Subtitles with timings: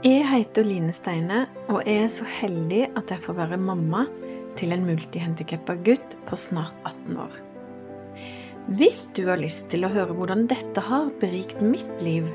[0.00, 4.06] Jeg heter Line Steine, og jeg er så heldig at jeg får være mamma
[4.56, 7.34] til en multihandikappa gutt på snart 18 år.
[8.78, 12.30] Hvis du har lyst til å høre hvordan dette har berikt mitt liv,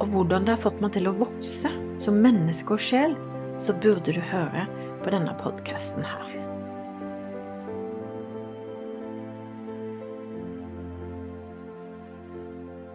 [0.00, 1.68] og hvordan det har fått meg til å vokse
[2.00, 3.12] som menneske og sjel,
[3.60, 4.64] så burde du høre
[5.04, 6.32] på denne podkasten her.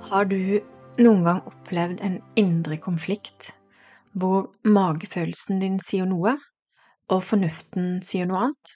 [0.09, 0.57] Har du
[0.97, 3.51] noen gang opplevd en indre konflikt
[4.17, 6.35] hvor magefølelsen din sier noe,
[7.13, 8.73] og fornuften sier noe annet?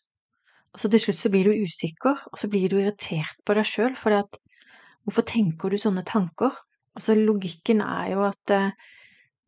[0.71, 3.67] Og så til slutt så blir du usikker, og så blir du irritert på deg
[3.67, 4.15] sjøl, for
[5.03, 6.55] hvorfor tenker du sånne tanker?
[6.95, 8.71] Altså, logikken er jo at eh,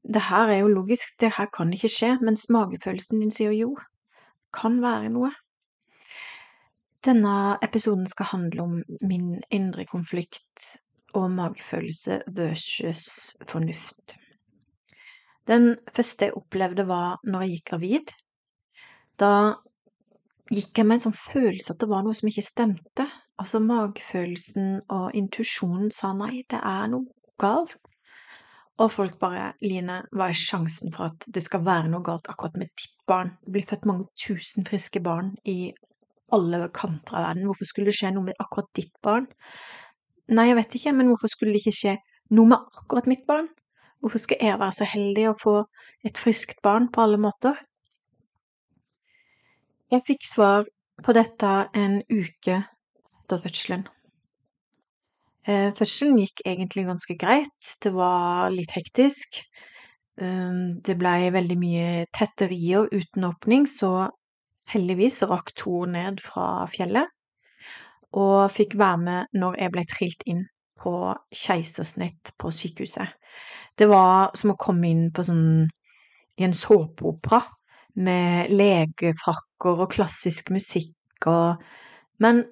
[0.04, 3.72] det her er jo logisk, det her kan ikke skje, mens magefølelsen din sier jo,
[4.54, 5.32] kan være noe.
[7.04, 10.68] Denne episoden skal handle om min indre konflikt
[11.14, 14.16] og magefølelse versus fornuft.
[15.50, 18.14] Den første jeg opplevde, var når jeg gikk gravid.
[19.20, 19.32] Da
[20.52, 23.08] gikk jeg med en sånn følelse at det var noe som ikke stemte.
[23.42, 27.10] Altså magefølelsen og intuisjonen sa nei, det er noe
[27.42, 27.80] galt.
[28.82, 32.56] Og folk bare Line, hva er sjansen for at det skal være noe galt akkurat
[32.58, 33.36] med ditt barn?
[33.44, 35.74] Det blir født mange tusen friske barn i
[36.34, 37.46] alle kanter av verden.
[37.50, 39.28] Hvorfor skulle det skje noe med akkurat ditt barn?
[40.34, 41.98] Nei, jeg vet ikke, men hvorfor skulle det ikke skje
[42.34, 43.52] noe med akkurat mitt barn?
[44.04, 45.52] Hvorfor skal jeg være så heldig å få
[46.04, 47.56] et friskt barn på alle måter?
[49.94, 50.66] Jeg fikk svar
[51.06, 53.86] på dette en uke etter fødselen.
[55.48, 59.40] Eh, fødselen gikk egentlig ganske greit, det var litt hektisk.
[60.20, 64.10] Um, det blei veldig mye tetterier uten åpning, så
[64.70, 67.08] heldigvis rakk Tor ned fra fjellet
[68.14, 70.44] og fikk være med når jeg ble trilt inn
[70.84, 70.94] på
[71.34, 73.10] keisersnitt på sykehuset.
[73.80, 75.46] Det var som å komme inn på sånn
[76.38, 77.42] i en såpeopera
[78.06, 81.62] med legefrakker og klassisk musikk og
[82.22, 82.44] Men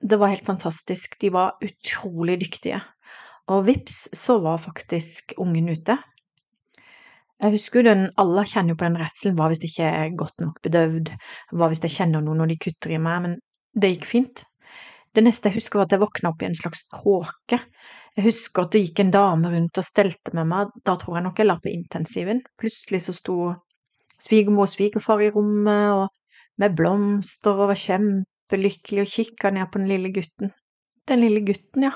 [0.00, 1.18] det var helt fantastisk.
[1.20, 2.80] De var utrolig dyktige.
[3.52, 5.98] Og vips, så var faktisk ungen ute.
[7.40, 9.36] Jeg husker den, Alle kjenner jo på den redselen.
[9.36, 11.12] Hva hvis det ikke er godt nok bedøvd?
[11.52, 13.22] Hva hvis jeg kjenner noe når de kutter i meg?
[13.26, 13.36] Men
[13.76, 14.44] det gikk fint.
[15.16, 17.58] Det neste jeg husker, var at jeg våkna opp i en slags tåke.
[18.14, 20.70] Jeg husker at det gikk en dame rundt og stelte med meg.
[20.86, 22.44] Da tror jeg nok jeg la på intensiven.
[22.60, 23.36] Plutselig så sto
[24.22, 26.06] svigermor og svigerfar i rommet og
[26.62, 30.54] med blomster og var kjempelykkelig og kikka ned på den lille gutten.
[31.10, 31.94] Den lille gutten, ja.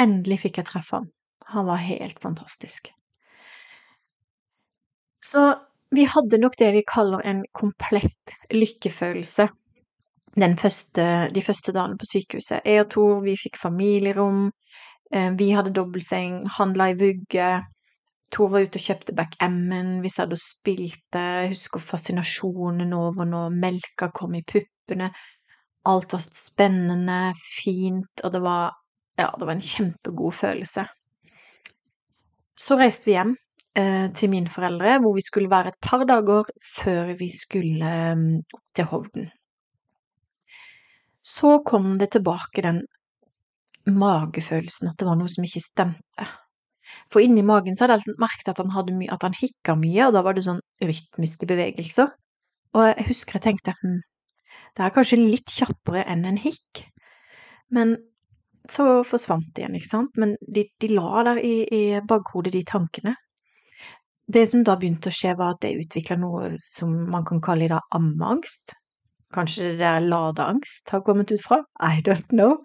[0.00, 1.08] Endelig fikk jeg treffe han.
[1.54, 2.90] Han var helt fantastisk.
[5.24, 5.46] Så
[5.94, 9.46] vi hadde nok det vi kaller en komplett lykkefølelse
[10.36, 12.60] første, de første dagene på sykehuset.
[12.64, 14.50] Jeg og Tor, vi fikk familierom,
[15.38, 17.62] vi hadde dobbeltseng, handla i vugge.
[18.32, 23.54] Tor var ute og kjøpte backgammon, vi satt og spilte, jeg husker fascinasjonen over når
[23.54, 25.12] melka kom i puppene.
[25.86, 28.74] Alt var spennende, fint, og det var,
[29.18, 30.88] ja, det var en kjempegod følelse.
[32.58, 33.36] Så reiste vi hjem
[33.78, 37.94] eh, til mine foreldre, hvor vi skulle være et par dager før vi skulle
[38.74, 39.30] til Hovden.
[41.26, 42.84] Så kom det tilbake den
[43.86, 46.26] magefølelsen, at det var noe som ikke stemte.
[47.10, 50.06] For inni magen så hadde jeg merket at han, hadde my at han hikka mye,
[50.06, 52.12] og da var det sånn rytmiske bevegelser.
[52.76, 53.98] Og jeg husker jeg tenkte hm,
[54.76, 56.84] det er kanskje litt kjappere enn en hikk.
[57.74, 57.96] Men
[58.70, 60.18] så forsvant det igjen, ikke sant.
[60.20, 63.14] Men de, de la der i, i bakhodet, de tankene.
[64.26, 67.68] Det som da begynte å skje, var at jeg utvikla noe som man kan kalle
[67.68, 68.74] i dag ammeangst.
[69.36, 71.60] Kanskje det der ladeangst har kommet ut fra?
[71.82, 72.56] I don't know.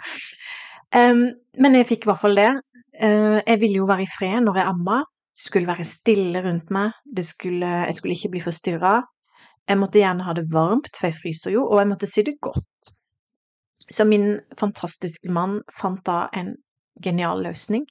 [0.95, 1.27] Um,
[1.59, 2.51] men jeg fikk i hvert fall det.
[2.95, 5.01] Uh, jeg ville jo være i fred når jeg amma.
[5.37, 6.95] Skulle være stille rundt meg.
[7.23, 8.99] Skulle, jeg skulle ikke bli forstyrra.
[9.69, 12.39] Jeg måtte gjerne ha det varmt, for jeg fryser jo, og jeg måtte si det
[12.43, 12.91] godt.
[13.91, 16.55] Så min fantastiske mann fant da en
[17.03, 17.85] genial løsning,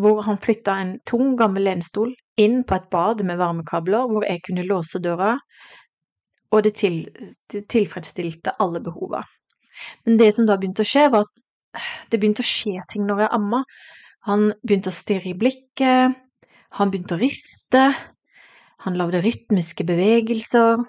[0.00, 4.42] hvor han flytta en tung, gammel lenestol inn på et bad med varmekabler, hvor jeg
[4.46, 5.34] kunne låse døra,
[6.50, 7.02] og det, til,
[7.52, 9.22] det tilfredsstilte alle behova.
[10.06, 11.44] Men det som da begynte å skje, var at
[12.10, 13.62] det begynte å skje ting når jeg amma.
[14.28, 16.16] Han begynte å stirre i blikket,
[16.78, 17.84] han begynte å riste,
[18.84, 20.82] han lagde rytmiske bevegelser.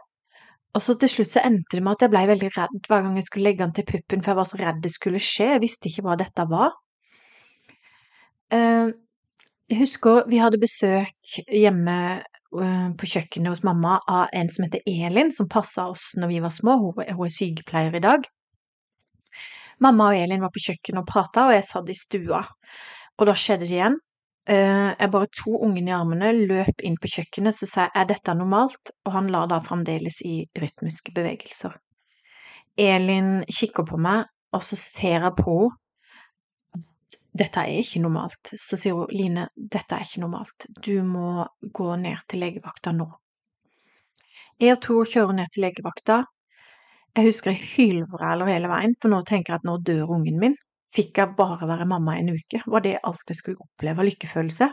[0.71, 3.15] Og så til slutt så endte det med at jeg blei veldig redd hver gang
[3.19, 5.63] jeg skulle legge han til puppen, for jeg var så redd det skulle skje, jeg
[5.63, 6.77] visste ikke hva dette var.
[8.55, 8.91] Eh,
[9.71, 14.81] jeg husker vi hadde besøk hjemme Eh, på kjøkkenet hos mamma av en som heter
[14.89, 16.77] Elin, som passa oss når vi var små.
[16.81, 18.27] Hun, er sykepleier i dag.
[19.81, 22.41] Mamma og Elin var på kjøkkenet og prata, og jeg satt i stua.
[23.17, 23.95] Og da skjedde det igjen.
[24.49, 28.09] Eh, jeg bare tok ungen i armene, løp inn på kjøkkenet, så sa jeg er
[28.11, 31.77] dette normalt, og han la da fremdeles i rytmiske bevegelser.
[32.77, 35.80] Elin kikker på meg, og så ser jeg på henne
[37.31, 38.53] dette er ikke normalt.
[38.59, 43.07] Så sier hun Line, dette er ikke normalt, du må gå ned til legevakta nå.
[44.61, 46.21] Jeg og Tor kjører ned til legevakta.
[47.15, 50.53] Jeg husker jeg hylvræler hele veien, for nå tenker jeg at nå dør ungen min.
[50.95, 52.61] Fikk jeg bare være mamma en uke?
[52.67, 54.67] Var det alt jeg skulle oppleve av lykkefølelse?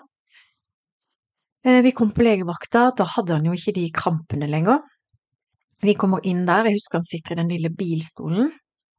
[1.66, 4.82] Eh, vi kom på legevakta, da hadde han jo ikke de krampene lenger.
[5.82, 8.50] Vi kommer inn der, jeg husker han sitter i den lille bilstolen,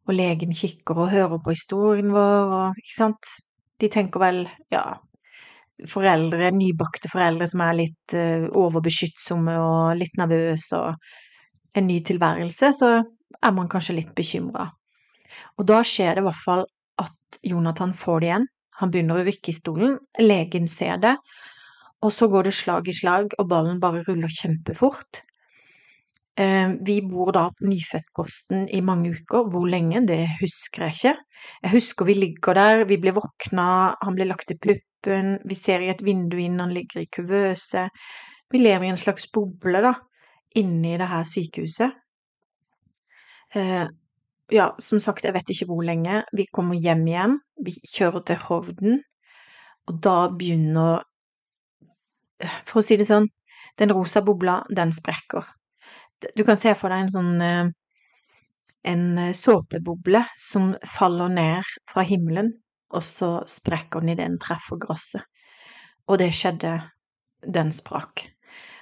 [0.07, 3.33] og legen kikker og hører på historien vår, og ikke sant,
[3.79, 4.43] de tenker vel,
[4.73, 4.83] ja,
[5.87, 12.71] foreldre, nybakte foreldre som er litt uh, overbeskyttsomme og litt nervøse og en ny tilværelse,
[12.75, 14.67] så er man kanskje litt bekymra.
[15.59, 16.65] Og da skjer det i hvert fall
[16.99, 18.49] at Jonathan får det igjen.
[18.79, 21.15] Han begynner å rykke i stolen, legen ser det,
[22.03, 25.21] og så går det slag i slag, og ballen bare ruller kjempefort.
[26.39, 29.49] Eh, vi bor da på nyfødtposten i mange uker.
[29.51, 31.15] Hvor lenge, det husker jeg ikke.
[31.63, 35.83] Jeg husker vi ligger der, vi blir våkna, han blir lagt i puppen, vi ser
[35.83, 37.89] i et vindu inn, han ligger i kuvøse.
[38.51, 39.93] Vi lever i en slags boble, da,
[40.55, 41.99] inni det her sykehuset.
[43.55, 43.85] Eh,
[44.51, 46.23] ja, som sagt, jeg vet ikke hvor lenge.
[46.33, 47.39] Vi kommer hjem igjen.
[47.65, 48.99] Vi kjører til Hovden.
[49.89, 51.03] Og da begynner
[52.63, 53.25] For å si det sånn,
[53.75, 55.43] den rosa bobla, den sprekker.
[56.35, 57.69] Du kan se for deg en sånn eh,
[58.91, 62.53] en eh, såpeboble som faller ned fra himmelen,
[62.95, 65.25] og så sprekker den idet den treffer gresset.
[66.09, 66.79] Og det skjedde.
[67.39, 68.25] Den sprakk.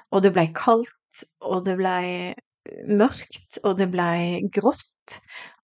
[0.10, 2.34] Og det blei kaldt, og det blei
[2.90, 4.88] mørkt, og det blei grått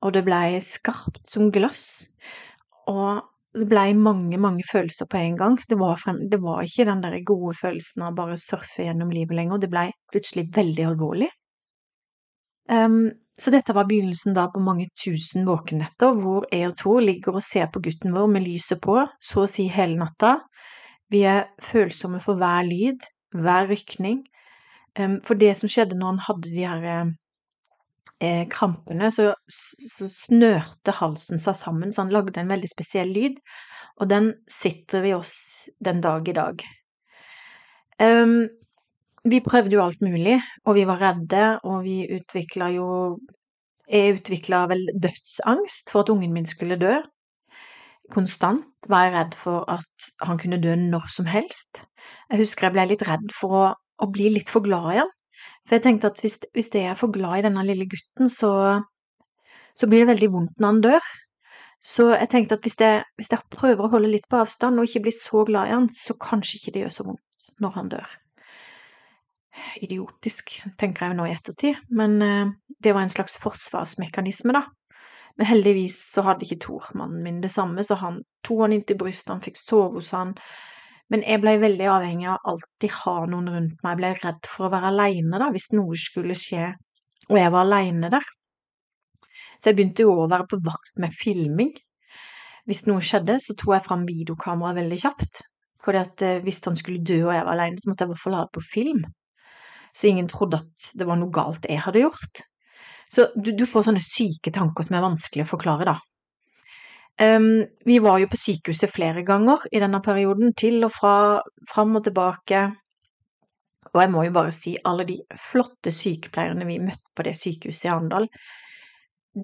[0.03, 1.85] og det blei skarpt som glass.
[2.91, 3.23] Og
[3.53, 5.57] det blei mange, mange følelser på en gang.
[5.69, 9.13] Det var, frem, det var ikke den der gode følelsen av bare å surfe gjennom
[9.13, 9.61] livet lenger.
[9.61, 11.29] Det blei plutselig veldig alvorlig.
[12.71, 17.39] Um, så dette var begynnelsen da på mange tusen våkenetter hvor jeg og Tor ligger
[17.39, 20.37] og ser på gutten vår med lyset på, så å si hele natta.
[21.11, 24.21] Vi er følsomme for hver lyd, hver rykning.
[24.99, 27.13] Um, for det som skjedde når han hadde de her
[28.21, 33.39] eh, krampene, så, så, snørte halsen seg sammen, så han lagde en veldig spesiell lyd,
[34.01, 35.35] og den sitter vi oss
[35.83, 36.63] den dag i dag.
[38.01, 38.45] Um,
[39.23, 43.19] vi prøvde jo alt mulig, og vi var redde, og vi utvikla jo
[43.91, 46.93] Jeg utvikla vel dødsangst for at ungen min skulle dø.
[48.15, 51.83] Konstant var jeg redd for at han kunne dø når som helst.
[52.31, 55.11] Jeg husker jeg ble litt redd for å, å bli litt for glad i ham.
[55.67, 58.53] For jeg tenkte at hvis, hvis jeg er for glad i denne lille gutten, så,
[59.75, 61.13] så, blir det veldig vondt når han dør.
[61.83, 64.87] Så jeg tenkte at hvis jeg, hvis jeg, prøver å holde litt på avstand og
[64.87, 67.91] ikke blir så glad i han, så kanskje ikke det gjør så vondt når han
[67.91, 68.19] dør.
[69.85, 72.53] Idiotisk, tenker jeg jo nå i ettertid, men eh,
[72.83, 74.63] det var en slags forsvarsmekanisme, da.
[75.37, 78.99] Men heldigvis så hadde ikke Tor, mannen min, det samme, så han tok han inntil
[78.99, 80.35] brystet, han fikk sove hos han,
[81.13, 83.91] men jeg ble veldig avhengig av alltid ha noen rundt meg.
[83.91, 86.71] Jeg ble redd for å være aleine, da, hvis noe skulle skje
[87.29, 88.25] og jeg var aleine der.
[89.59, 91.71] Så jeg begynte jo å være på vakt med filming.
[92.67, 95.43] Hvis noe skjedde, så tok jeg fram videokameraet veldig kjapt.
[95.83, 98.23] For at hvis han skulle dø og jeg var aleine, så måtte jeg i hvert
[98.23, 99.03] fall ha det på film.
[99.93, 102.43] Så ingen trodde at det var noe galt jeg hadde gjort.
[103.13, 105.99] Så du, du får sånne syke tanker som er vanskelig å forklare, da.
[107.21, 111.15] Um, vi var jo på sykehuset flere ganger i denne perioden, til og fra,
[111.69, 112.63] fram og tilbake.
[113.93, 117.85] Og jeg må jo bare si, alle de flotte sykepleierne vi møtte på det sykehuset
[117.85, 118.29] i Arendal,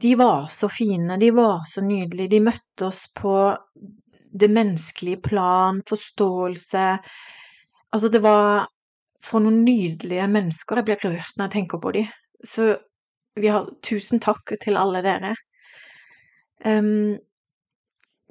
[0.02, 3.36] de var så fine, de var så nydelige, de møtte oss på
[4.30, 6.88] det menneskelige plan, forståelse
[7.90, 8.68] Altså, det var
[9.24, 10.80] for noen nydelige mennesker.
[10.80, 12.12] Jeg blir rørt når jeg tenker på dem.
[12.46, 12.72] Så
[13.40, 15.34] vi har tusen takk til alle dere.
[16.66, 17.18] Um,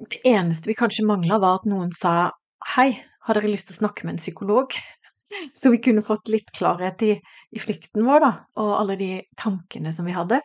[0.09, 2.31] det eneste vi kanskje mangla, var at noen sa
[2.75, 2.91] hei,
[3.25, 4.75] har dere lyst til å snakke med en psykolog?
[5.57, 7.15] Så vi kunne fått litt klarhet i,
[7.53, 8.31] i frykten vår, da,
[8.61, 10.39] og alle de tankene som vi hadde.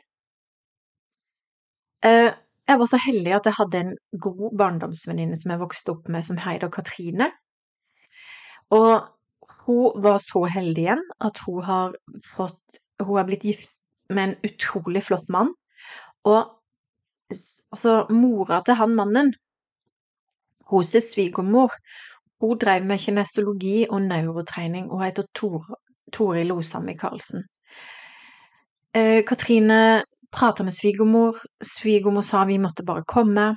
[2.04, 2.32] Uh,
[2.68, 3.90] jeg var så heldig at jeg hadde en
[4.24, 7.30] god barndomsvenninne som jeg vokste opp med, som heter Katrine.
[8.72, 9.04] Og
[9.64, 13.72] hun var så heldig igjen at hun har fått Hun er blitt gift
[14.08, 15.48] med en utrolig flott mann.
[16.24, 16.46] Og
[17.30, 19.32] altså, mora til han mannen,
[20.70, 21.74] hos svigermor.
[22.40, 25.66] Hun drev med kinestologi og neurotrening og heter Tor,
[26.12, 27.42] Toril Osa Michaelsen.
[28.94, 31.36] Eh, Katrine prata med svigermor.
[31.64, 33.56] Svigermor sa vi måtte bare komme.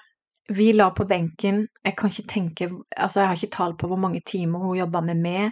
[0.49, 3.97] vi la på benken Jeg kan ikke tenke Altså, jeg har ikke tall på hvor
[3.97, 5.51] mange timer hun jobba med meg,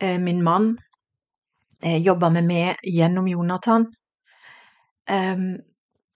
[0.00, 0.72] min mann.
[1.80, 3.86] Jobba med meg gjennom Jonathan.
[5.10, 5.58] Um,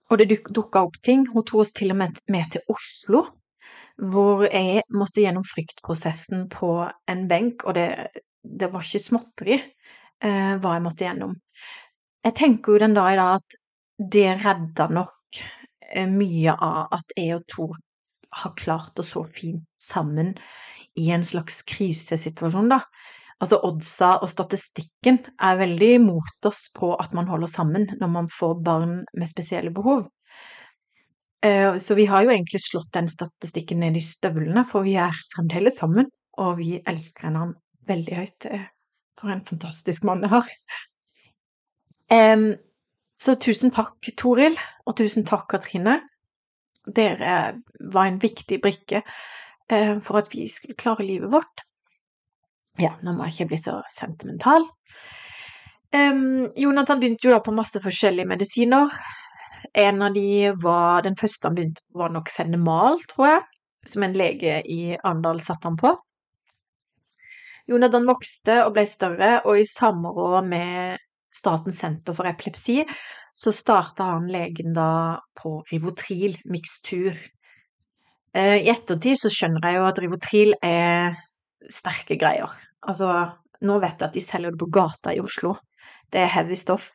[0.09, 1.25] og det dukka opp ting.
[1.31, 3.23] Hun tok oss til og med med til Oslo,
[3.97, 6.69] hvor jeg måtte gjennom fryktprosessen på
[7.11, 7.87] en benk, og det,
[8.43, 11.33] det var ikke småtteri uh, hva jeg måtte gjennom.
[12.25, 13.57] Jeg tenker jo den dag i dag at
[14.13, 15.41] det redda nok
[16.09, 17.75] mye av at jeg og Tor
[18.41, 20.33] har klart å så fint sammen
[20.99, 22.81] i en slags krisesituasjon, da.
[23.43, 28.29] Altså oddsa og statistikken er veldig mot oss på at man holder sammen når man
[28.31, 30.05] får barn med spesielle behov.
[31.45, 35.13] Eh, så vi har jo egentlig slått den statistikken ned i støvlene, for vi er
[35.35, 36.07] fremdeles sammen,
[36.39, 37.59] og vi elsker hverandre
[37.91, 38.47] veldig høyt.
[39.19, 40.47] For en fantastisk mann jeg har.
[43.15, 46.01] Så tusen takk, Toril, og tusen takk, Katrine.
[46.85, 51.63] Dere var en viktig brikke eh, for at vi skulle klare livet vårt.
[52.81, 54.65] Ja, nå må jeg ikke bli så sentimental.
[55.95, 58.91] Um, Jonathan begynte jo da på masse forskjellige medisiner.
[59.75, 63.45] En av de var Den første han begynte på, var nok Fenemal, tror jeg,
[63.87, 65.93] som en lege i Arendal satte han på.
[67.71, 71.01] Jonathan vokste og ble større, og i samråd med
[71.35, 72.83] Statens senter for epilepsi
[73.35, 77.15] så starta han legen da på Rivotril mikstur.
[78.35, 81.17] Uh, I ettertid så skjønner jeg jo at Rivotril er
[81.71, 82.51] sterke greier.
[82.85, 83.11] Altså,
[83.65, 85.55] nå vet jeg at de selger det på gata i Oslo.
[86.11, 86.91] Det er heavy stoff.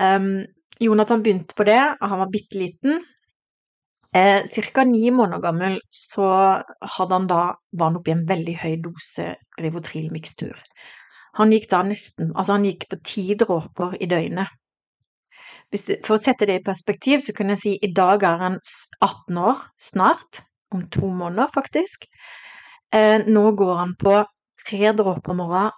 [0.00, 0.46] Um,
[0.80, 3.02] Jonathan begynte på det, og han var bitte liten.
[4.16, 4.84] Eh, Ca.
[4.84, 6.24] ni måneder gammel så
[6.96, 10.56] hadde han da, var han oppe i en veldig høy dose Rivotril-mikstur.
[11.38, 14.50] Han gikk da nesten Altså, han gikk på ti dråper i døgnet.
[15.70, 18.58] Det, for å sette det i perspektiv, så kunne jeg si i dag er han
[18.98, 20.42] 18 år, snart.
[20.74, 22.08] Om to måneder, faktisk.
[22.94, 24.16] Eh, nå går han på
[24.66, 25.70] tre dråper morgen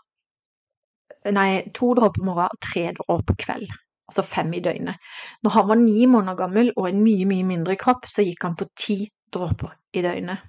[1.37, 3.69] Nei, to dråper morgen og tre dråper kveld.
[4.11, 4.99] Altså fem i døgnet.
[5.45, 8.57] Når han var ni måneder gammel og en mye, mye mindre kropp, så gikk han
[8.59, 8.97] på ti
[9.33, 10.43] dråper i døgnet.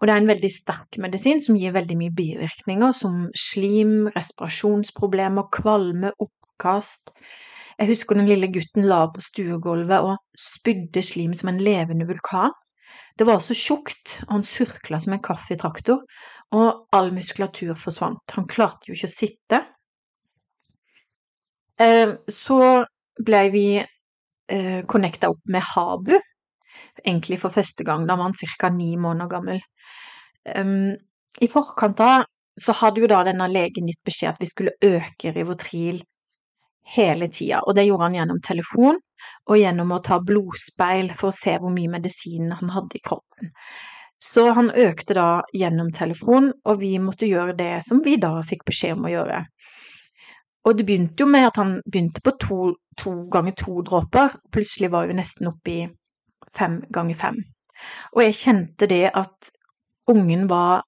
[0.00, 5.50] Og det er en veldig sterk medisin som gir veldig mye bivirkninger, som slim, respirasjonsproblemer,
[5.54, 7.12] kvalme, oppkast.
[7.78, 12.56] Jeg husker den lille gutten la på stuegulvet og spydde slim som en levende vulkan.
[13.18, 16.04] Det var så tjukt, og han surkla som en kaffetraktor,
[16.54, 18.22] og all muskulatur forsvant.
[18.36, 19.60] Han klarte jo ikke å sitte.
[21.82, 22.60] Eh, så
[23.26, 26.14] ble vi eh, connecta opp med Habu,
[27.02, 28.06] egentlig for første gang.
[28.06, 28.70] Da var han ca.
[28.70, 29.64] ni måneder gammel.
[30.48, 32.22] I forkant av
[32.58, 36.00] så hadde jo da denne legen gitt beskjed at vi skulle øke Rivotril
[36.94, 39.02] hele tida, og det gjorde han gjennom telefon
[39.48, 43.52] og gjennom å ta blodspeil for å se hvor mye medisin han hadde i kroppen.
[44.18, 48.64] Så han økte da gjennom telefon, og vi måtte gjøre det som vi da fikk
[48.66, 49.44] beskjed om å gjøre.
[50.66, 52.58] Og det begynte jo med at han begynte på to,
[52.98, 55.86] to ganger to dråper, plutselig var vi nesten oppe i
[56.58, 57.38] fem ganger fem.
[58.16, 59.52] Og jeg kjente det at
[60.10, 60.82] ungen var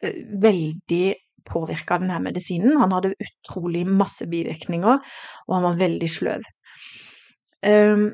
[0.00, 1.04] veldig
[1.50, 2.78] påvirka av denne medisinen.
[2.80, 5.00] Han hadde utrolig masse bivirkninger,
[5.48, 6.46] og han var veldig sløv.
[7.66, 8.10] Um,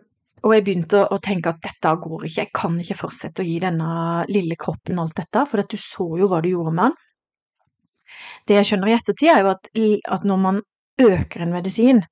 [0.47, 3.57] og jeg begynte å, tenke at dette går ikke, jeg kan ikke fortsette å gi
[3.63, 3.89] denne
[4.31, 7.03] lille kroppen alt dette, for du så jo hva du gjorde med den.
[8.47, 9.71] Det jeg skjønner i ettertid, er jo at,
[10.15, 10.61] at når man
[11.03, 12.03] øker en medisin,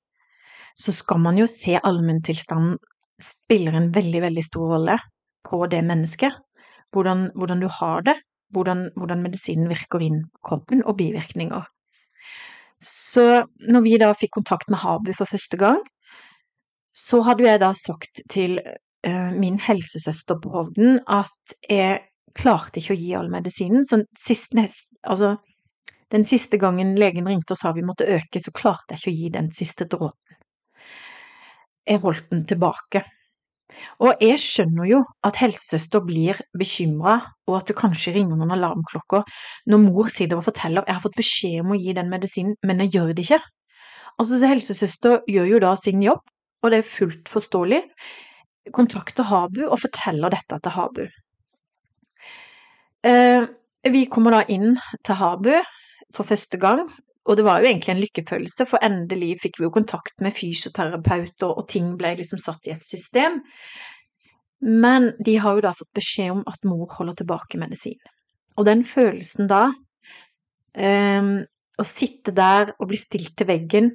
[0.75, 2.75] så skal man jo se allmenntilstanden
[3.21, 4.97] spiller en veldig, veldig stor rolle
[5.47, 6.35] på det mennesket.
[6.91, 8.17] Hvordan, hvordan du har det,
[8.55, 11.63] hvordan, hvordan, medisinen virker inn kroppen, og bivirkninger.
[12.83, 15.79] Så når vi da fikk kontakt med Habu for første gang,
[16.95, 22.95] så hadde jeg da sagt til uh, min helsesøster på Hovden at jeg klarte ikke
[22.95, 23.83] å gi all medisinen.
[23.87, 24.55] Så sist,
[25.03, 25.35] altså,
[26.11, 29.19] den siste gangen legen ringte og sa vi måtte øke, så klarte jeg ikke å
[29.19, 30.39] gi den siste dråpen.
[31.85, 33.03] Jeg holdt den tilbake.
[34.05, 37.15] Og jeg skjønner jo at helsesøster blir bekymra,
[37.49, 39.25] og at det kanskje ringer noen alarmklokker
[39.71, 42.83] når mor sitter og forteller jeg har fått beskjed om å gi den medisinen, men
[42.85, 43.41] jeg gjør det ikke.
[44.15, 46.21] Altså, så Helsesøster gjør jo da sin jobb,
[46.65, 47.81] og det er fullt forståelig,
[48.73, 51.03] kontakter Habu og forteller dette til Habu.
[53.05, 53.43] Eh,
[53.93, 55.53] vi kommer da inn til Habu
[56.15, 56.87] for første gang,
[57.25, 61.53] og det var jo egentlig en lykkefølelse, for endelig fikk vi jo kontakt med fysioterapeuter,
[61.53, 63.41] og ting ble liksom satt i et system.
[64.65, 67.99] Men de har jo da fått beskjed om at mor holder tilbake medisin.
[68.57, 69.67] Og den følelsen da,
[70.77, 71.33] um,
[71.75, 73.91] å sitte der og bli stilt til veggen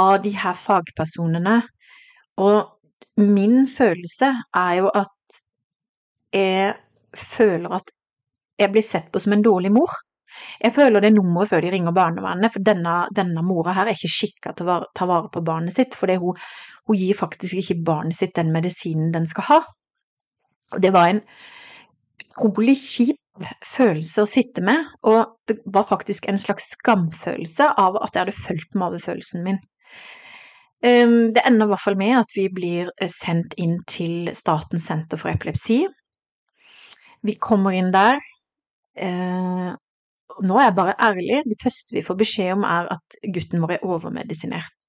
[0.00, 1.60] av de her fagpersonene
[2.40, 5.40] og min følelse er jo at
[6.32, 6.74] jeg
[7.16, 7.90] føler at
[8.60, 9.92] jeg blir sett på som en dårlig mor.
[10.62, 14.12] Jeg føler det nummeret før de ringer barnevernet, for denne, denne mora her er ikke
[14.14, 16.38] skikka til å ta vare på barnet sitt, for hun,
[16.86, 19.58] hun gir faktisk ikke barnet sitt den medisinen den skal ha.
[20.70, 21.24] Og det var en
[22.20, 23.18] utrolig kjip
[23.64, 28.36] følelse å sitte med, og det var faktisk en slags skamfølelse av at jeg hadde
[28.36, 29.58] fulgt følelsen min.
[30.82, 35.20] Ehm, det ender i hvert fall med at vi blir sendt inn til Statens senter
[35.20, 35.82] for epilepsi.
[37.26, 38.20] Vi kommer inn der.
[38.96, 39.70] Eh,
[40.40, 41.42] nå er jeg bare ærlig.
[41.50, 44.79] Det første vi får beskjed om, er at gutten vår er overmedisinert.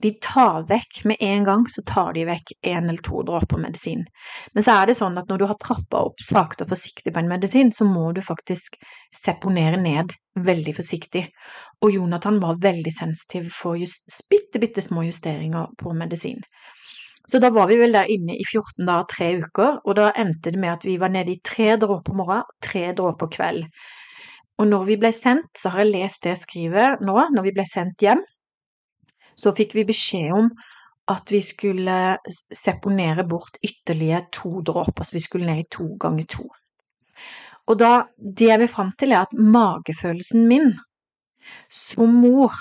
[0.00, 4.06] De tar vekk med en gang, så tar de vekk én eller to dråper medisin.
[4.54, 7.20] Men så er det sånn at når du har trappa opp sakte og forsiktig på
[7.20, 8.78] en medisin, så må du faktisk
[9.12, 11.26] seponere ned veldig forsiktig.
[11.84, 16.40] Og Jonathan var veldig sensitiv for just, bitte, bitte små justeringer på medisin.
[17.30, 20.50] Så da var vi vel der inne i 14 dager, tre uker, og da endte
[20.50, 23.68] det med at vi var nede i tre dråper morgen, tre dråper kveld.
[24.60, 27.64] Og når vi ble sendt, så har jeg lest det skrivet nå, når vi ble
[27.68, 28.24] sendt hjem,
[29.38, 30.50] så fikk vi beskjed om
[31.10, 31.96] at vi skulle
[32.54, 36.46] seponere bort ytterligere to dråper, så vi skulle ned i to ganger to.
[37.70, 40.72] Og da, det jeg vil fram til, er at magefølelsen min
[41.70, 42.54] som mor,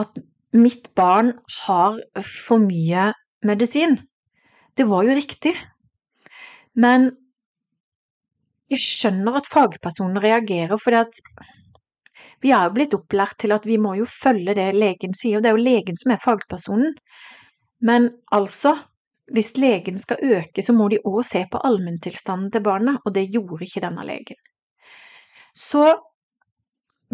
[0.00, 0.20] at
[0.56, 3.10] mitt barn har for mye
[3.44, 3.98] medisin,
[4.78, 5.52] det var jo riktig.
[6.78, 7.10] Men
[8.70, 11.20] jeg skjønner at fagpersoner reagerer, fordi at
[12.44, 15.44] vi er jo blitt opplært til at vi må jo følge det legen sier, og
[15.44, 16.94] det er jo legen som er fagpersonen.
[17.84, 18.74] Men altså,
[19.34, 23.28] hvis legen skal øke, så må de òg se på allmenntilstanden til barnet, og det
[23.34, 24.38] gjorde ikke denne legen.
[25.54, 25.84] Så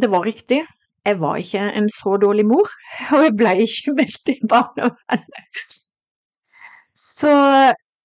[0.00, 0.64] det var riktig,
[1.04, 2.68] jeg var ikke en så dårlig mor,
[3.14, 5.80] og jeg ble ikke meldt i barnevernet.
[6.94, 7.32] Så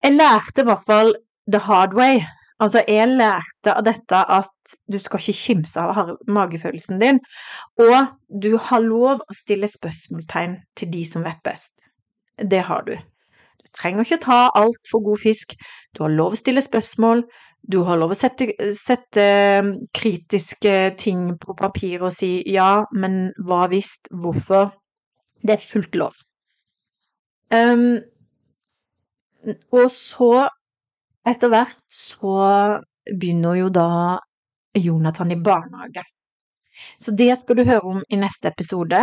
[0.04, 1.16] jeg lærte i hvert fall
[1.52, 2.24] the hard way.
[2.60, 7.22] Altså, jeg lærte av dette at du skal ikke kimse av magefølelsen din,
[7.80, 8.10] og
[8.44, 11.88] du har lov å stille spørsmålstegn til de som vet best.
[12.40, 12.98] Det har du.
[13.64, 15.56] Du trenger ikke ta altfor god fisk.
[15.96, 17.24] Du har lov å stille spørsmål.
[17.64, 19.26] Du har lov å sette, sette
[19.60, 24.72] um, kritiske ting på papir og si ja, men hva visst, hvorfor?
[25.44, 26.16] Det er fullt lov.
[27.56, 28.00] Um,
[29.72, 30.50] og så
[31.30, 32.36] etter hvert så
[33.10, 33.90] begynner jo da
[34.78, 36.04] Jonathan i barnehage.
[37.00, 39.02] Så det skal du høre om i neste episode.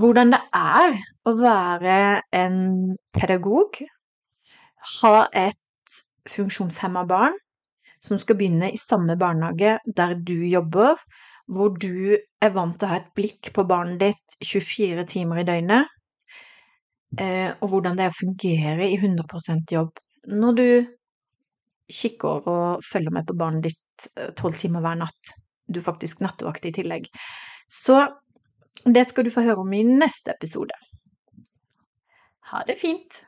[0.00, 0.96] Hvordan det er
[1.28, 1.98] å være
[2.36, 2.58] en
[3.16, 3.80] pedagog,
[5.00, 5.98] ha et
[6.30, 7.36] funksjonshemma barn
[8.02, 10.96] som skal begynne i samme barnehage der du jobber,
[11.46, 15.46] hvor du er vant til å ha et blikk på barnet ditt 24 timer i
[15.48, 15.92] døgnet,
[17.20, 19.94] eh, og hvordan det er å fungere i 100% jobb
[20.26, 20.68] når du
[21.92, 25.34] kikker og følger med på barnet ditt eh, tolv timer hver natt.
[25.66, 27.08] Du er faktisk nattevakt i tillegg.
[27.70, 28.00] Så
[28.84, 30.76] det skal du få høre om i neste episode.
[32.52, 33.22] Ha det fint!